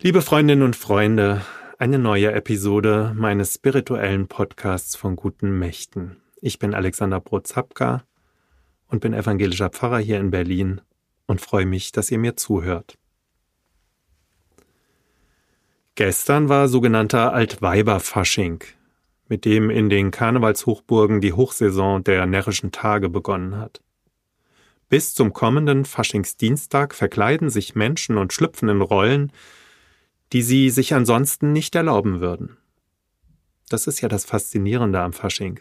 [0.00, 1.42] Liebe Freundinnen und Freunde,
[1.76, 6.18] eine neue Episode meines spirituellen Podcasts von guten Mächten.
[6.40, 8.04] Ich bin Alexander Brozapka
[8.86, 10.82] und bin evangelischer Pfarrer hier in Berlin
[11.26, 12.96] und freue mich, dass ihr mir zuhört.
[15.96, 18.62] Gestern war sogenannter Altweiberfasching,
[19.26, 23.82] mit dem in den Karnevalshochburgen die Hochsaison der närrischen Tage begonnen hat.
[24.88, 29.32] Bis zum kommenden Faschingsdienstag verkleiden sich Menschen und schlüpfen in Rollen,
[30.32, 32.56] die sie sich ansonsten nicht erlauben würden.
[33.68, 35.60] Das ist ja das Faszinierende am Fasching.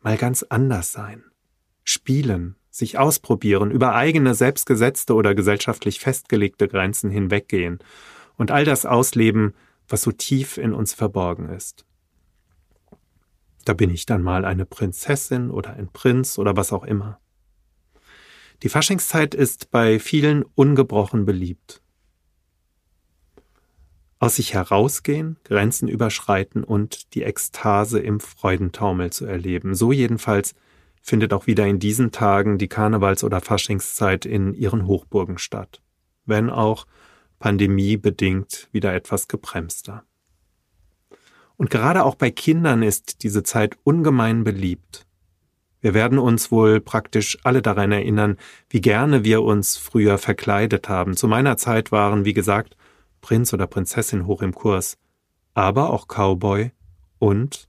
[0.00, 1.24] Mal ganz anders sein.
[1.84, 7.78] Spielen, sich ausprobieren, über eigene selbstgesetzte oder gesellschaftlich festgelegte Grenzen hinweggehen
[8.36, 9.54] und all das ausleben,
[9.88, 11.84] was so tief in uns verborgen ist.
[13.64, 17.20] Da bin ich dann mal eine Prinzessin oder ein Prinz oder was auch immer.
[18.62, 21.82] Die Faschingszeit ist bei vielen ungebrochen beliebt
[24.20, 29.74] aus sich herausgehen, Grenzen überschreiten und die Ekstase im Freudentaumel zu erleben.
[29.74, 30.54] So jedenfalls
[31.02, 35.80] findet auch wieder in diesen Tagen die Karnevals- oder Faschingszeit in ihren Hochburgen statt,
[36.26, 36.86] wenn auch
[37.38, 40.04] pandemiebedingt wieder etwas gebremster.
[41.56, 45.06] Und gerade auch bei Kindern ist diese Zeit ungemein beliebt.
[45.80, 48.36] Wir werden uns wohl praktisch alle daran erinnern,
[48.68, 51.16] wie gerne wir uns früher verkleidet haben.
[51.16, 52.76] Zu meiner Zeit waren, wie gesagt,
[53.20, 54.98] Prinz oder Prinzessin hoch im Kurs,
[55.54, 56.72] aber auch Cowboy
[57.18, 57.68] und,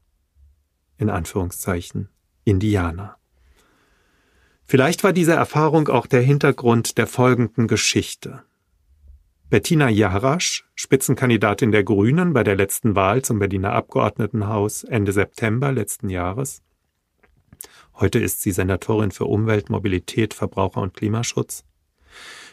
[0.98, 2.10] in Anführungszeichen,
[2.44, 3.18] Indianer.
[4.66, 8.44] Vielleicht war diese Erfahrung auch der Hintergrund der folgenden Geschichte.
[9.50, 16.08] Bettina Jarasch, Spitzenkandidatin der Grünen bei der letzten Wahl zum Berliner Abgeordnetenhaus Ende September letzten
[16.08, 16.64] Jahres.
[17.96, 21.66] Heute ist sie Senatorin für Umwelt, Mobilität, Verbraucher und Klimaschutz.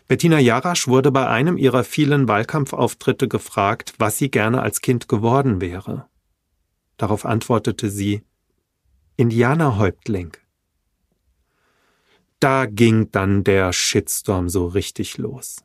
[0.09, 5.61] Bettina Jarasch wurde bei einem ihrer vielen Wahlkampfauftritte gefragt, was sie gerne als Kind geworden
[5.61, 6.06] wäre.
[6.97, 8.23] Darauf antwortete sie
[9.17, 10.33] Indianerhäuptling.
[12.41, 15.65] Da ging dann der Shitstorm so richtig los.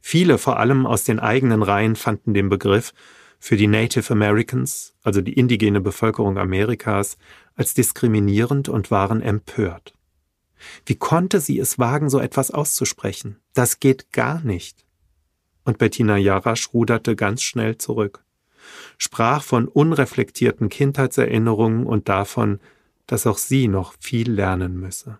[0.00, 2.92] Viele, vor allem aus den eigenen Reihen, fanden den Begriff
[3.38, 7.16] für die Native Americans, also die indigene Bevölkerung Amerikas,
[7.54, 9.97] als diskriminierend und waren empört.
[10.86, 13.36] Wie konnte sie es wagen, so etwas auszusprechen?
[13.54, 14.84] Das geht gar nicht.
[15.64, 18.24] Und Bettina Jarasch ruderte ganz schnell zurück,
[18.96, 22.60] sprach von unreflektierten Kindheitserinnerungen und davon,
[23.06, 25.18] dass auch sie noch viel lernen müsse.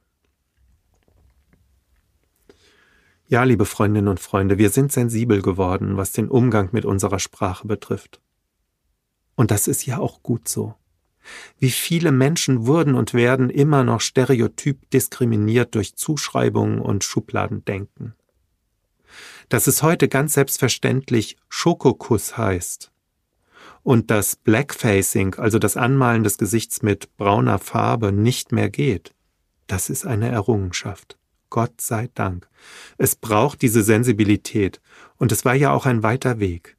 [3.31, 7.66] Ja, liebe Freundinnen und Freunde, wir sind sensibel geworden, was den Umgang mit unserer Sprache
[7.66, 8.22] betrifft.
[9.34, 10.75] Und das ist ja auch gut so.
[11.59, 18.15] Wie viele Menschen wurden und werden immer noch stereotyp diskriminiert durch Zuschreibungen und Schubladendenken.
[19.49, 22.93] Dass es heute ganz selbstverständlich Schokokuss heißt
[23.83, 29.15] und dass Blackfacing, also das Anmalen des Gesichts mit brauner Farbe, nicht mehr geht,
[29.66, 31.16] das ist eine Errungenschaft.
[31.50, 32.49] Gott sei Dank.
[32.99, 34.83] Es braucht diese Sensibilität,
[35.16, 36.77] und es war ja auch ein weiter Weg.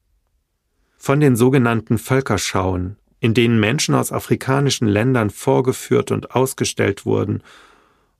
[0.97, 7.43] Von den sogenannten Völkerschauen in denen Menschen aus afrikanischen Ländern vorgeführt und ausgestellt wurden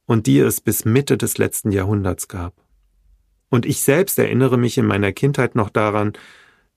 [0.05, 2.53] und die es bis Mitte des letzten Jahrhunderts gab.
[3.49, 6.13] Und ich selbst erinnere mich in meiner Kindheit noch daran,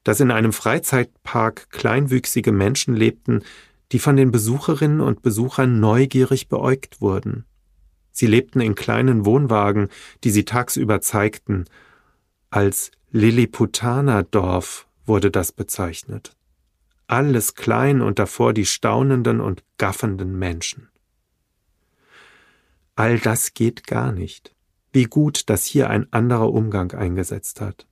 [0.04, 3.42] dass in einem Freizeitpark kleinwüchsige Menschen lebten,
[3.92, 7.44] die von den Besucherinnen und Besuchern neugierig beäugt wurden.
[8.10, 9.88] Sie lebten in kleinen Wohnwagen,
[10.24, 11.64] die sie tagsüber zeigten.
[12.50, 16.36] Als Lilliputaner-Dorf wurde das bezeichnet
[17.12, 20.88] alles klein und davor die staunenden und gaffenden Menschen.
[22.94, 24.54] All das geht gar nicht.
[24.92, 27.86] Wie gut, dass hier ein anderer Umgang eingesetzt hat.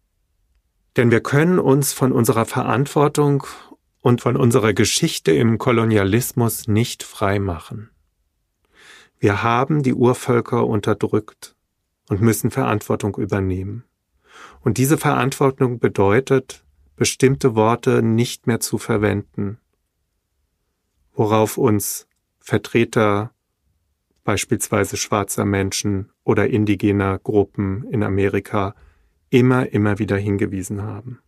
[0.97, 3.47] Denn wir können uns von unserer Verantwortung
[4.01, 7.91] und von unserer Geschichte im Kolonialismus nicht frei machen.
[9.19, 11.55] Wir haben die Urvölker unterdrückt
[12.09, 13.85] und müssen Verantwortung übernehmen.
[14.61, 16.65] Und diese Verantwortung bedeutet,
[17.01, 19.57] bestimmte Worte nicht mehr zu verwenden,
[21.15, 22.07] worauf uns
[22.41, 23.33] Vertreter
[24.23, 28.75] beispielsweise schwarzer Menschen oder indigener Gruppen in Amerika
[29.31, 31.21] immer, immer wieder hingewiesen haben.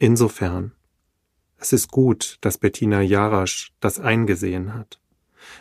[0.00, 0.72] Insofern,
[1.58, 4.98] es ist gut, dass Bettina Jarasch das eingesehen hat.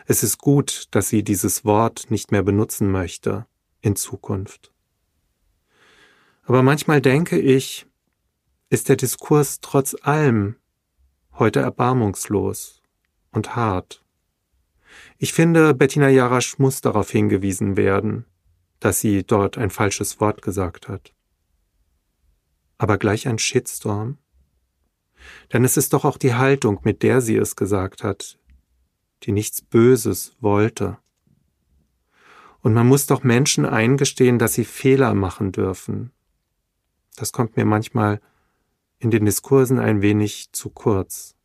[0.08, 3.46] Es ist gut, dass sie dieses Wort nicht mehr benutzen möchte
[3.80, 4.74] in Zukunft.
[6.46, 7.86] Aber manchmal denke ich,
[8.70, 10.56] ist der Diskurs trotz allem
[11.34, 12.82] heute erbarmungslos
[13.32, 14.04] und hart.
[15.18, 18.26] Ich finde, Bettina Jarasch muss darauf hingewiesen werden,
[18.80, 21.14] dass sie dort ein falsches Wort gesagt hat.
[22.78, 24.18] aber gleich ein Shitstorm?
[25.52, 28.38] Denn es ist doch auch die Haltung, mit der sie es gesagt hat,
[29.24, 30.98] die nichts Böses wollte.
[32.62, 36.12] Und man muss doch Menschen eingestehen, dass sie Fehler machen dürfen.
[37.16, 38.22] Das kommt mir manchmal
[39.00, 41.36] in den Diskursen ein wenig zu kurz.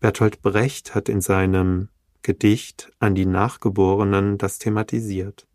[0.00, 1.88] Bertolt Brecht hat in seinem
[2.22, 5.46] Gedicht an die Nachgeborenen das thematisiert.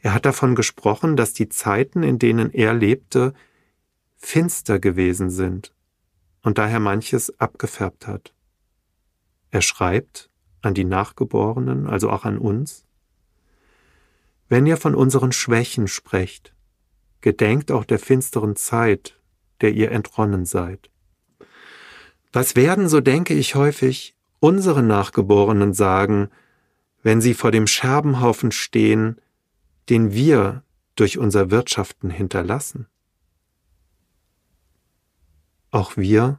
[0.00, 3.34] Er hat davon gesprochen, dass die Zeiten, in denen er lebte,
[4.16, 5.74] finster gewesen sind
[6.42, 8.34] und daher manches abgefärbt hat.
[9.50, 10.30] Er schreibt
[10.62, 12.84] an die Nachgeborenen, also auch an uns,
[14.48, 16.54] wenn ihr von unseren Schwächen sprecht,
[17.20, 19.18] gedenkt auch der finsteren Zeit,
[19.60, 20.90] der ihr entronnen seid.
[22.32, 26.30] Was werden, so denke ich häufig, unsere Nachgeborenen sagen,
[27.02, 29.20] wenn sie vor dem Scherbenhaufen stehen,
[29.88, 30.62] den wir
[30.96, 32.86] durch unser Wirtschaften hinterlassen?
[35.70, 36.38] Auch wir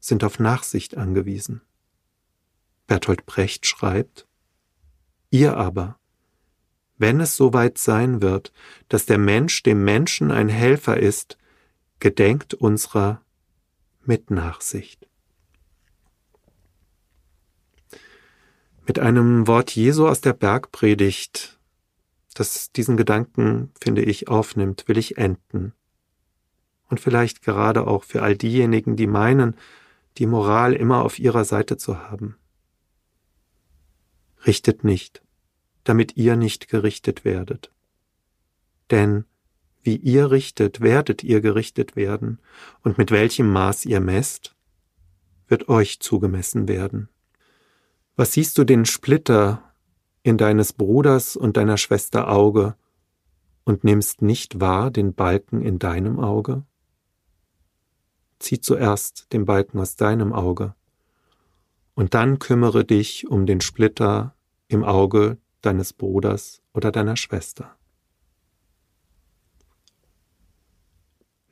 [0.00, 1.62] sind auf Nachsicht angewiesen.
[2.86, 4.26] Bertolt Brecht schreibt,
[5.30, 5.98] Ihr aber,
[7.02, 8.52] wenn es soweit sein wird,
[8.88, 11.36] dass der Mensch dem Menschen ein Helfer ist,
[11.98, 13.20] gedenkt unserer
[14.04, 15.06] mit Nachsicht.
[18.86, 21.58] Mit einem Wort Jesu aus der Bergpredigt,
[22.34, 25.74] das diesen Gedanken, finde ich, aufnimmt, will ich enden
[26.88, 29.56] und vielleicht gerade auch für all diejenigen, die meinen,
[30.18, 32.36] die Moral immer auf ihrer Seite zu haben.
[34.46, 35.22] Richtet nicht,
[35.84, 37.70] damit ihr nicht gerichtet werdet.
[38.90, 39.24] Denn
[39.82, 42.38] wie ihr richtet, werdet ihr gerichtet werden,
[42.82, 44.54] und mit welchem Maß ihr messt,
[45.48, 47.08] wird euch zugemessen werden.
[48.14, 49.72] Was siehst du den Splitter
[50.22, 52.76] in deines Bruders und deiner Schwester Auge
[53.64, 56.64] und nimmst nicht wahr den Balken in deinem Auge?
[58.42, 60.74] zieh zuerst den Balken aus deinem Auge,
[61.94, 64.34] und dann kümmere dich um den Splitter
[64.68, 67.76] im Auge deines Bruders oder deiner Schwester.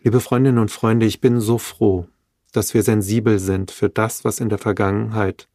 [0.03, 2.07] Liebe Freundinnen und Freunde, ich bin so froh,
[2.53, 5.49] dass wir sensibel sind für das, was in der Vergangenheit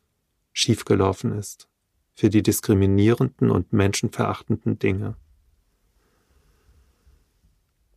[0.53, 1.67] schiefgelaufen ist,
[2.13, 5.15] für die diskriminierenden und menschenverachtenden Dinge.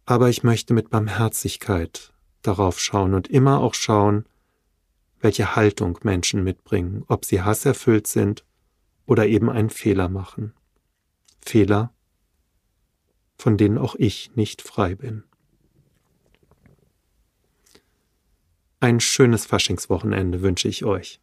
[0.06, 2.12] Aber ich möchte mit Barmherzigkeit
[2.42, 4.24] darauf schauen und immer auch schauen,
[5.20, 8.44] welche Haltung Menschen mitbringen, ob sie hasserfüllt sind
[9.08, 10.52] oder eben einen Fehler machen.
[11.40, 11.94] Fehler,
[13.38, 15.24] von denen auch ich nicht frei bin.
[18.80, 21.22] Ein schönes Faschingswochenende wünsche ich euch.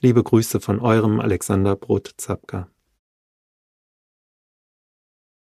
[0.00, 2.68] Liebe Grüße von eurem Alexander Brot-Zapka.